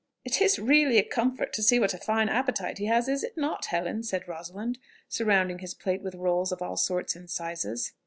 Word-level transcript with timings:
"It 0.25 0.41
is 0.41 0.57
really 0.57 0.97
a 0.97 1.03
comfort 1.03 1.53
to 1.53 1.61
see 1.61 1.79
what 1.79 1.93
a 1.93 1.99
fine 1.99 2.27
appetite 2.27 2.79
he 2.79 2.85
has! 2.85 3.07
is 3.07 3.23
it 3.23 3.37
not, 3.37 3.65
Helen?" 3.67 4.01
said 4.01 4.27
Rosalind, 4.27 4.79
surrounding 5.07 5.59
his 5.59 5.75
plate 5.75 6.01
with 6.01 6.15
rolls 6.15 6.51
of 6.51 6.59
all 6.59 6.75
sorts 6.75 7.15
and 7.15 7.29
sizes. 7.29 7.91